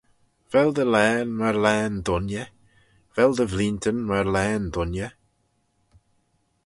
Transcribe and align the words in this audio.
Vel 0.51 0.69
dty 0.75 0.85
laghyn 0.93 1.29
myr 1.39 1.55
laghyn 1.65 1.95
dooinney? 2.05 2.47
vel 3.15 3.31
dty 3.37 3.45
vleeantyn 3.51 3.99
myr 4.07 4.25
laghyn 4.35 4.65
dooinney. 4.73 5.09